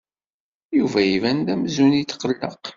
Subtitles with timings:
[0.77, 2.41] Yuba iban-d amzun yetqelleq.